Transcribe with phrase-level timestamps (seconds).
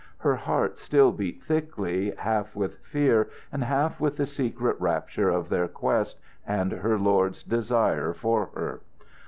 [0.17, 5.47] Her heart still beat thickly, half with fear and half with the secret rapture of
[5.49, 8.81] their quest and her lord's desire for her.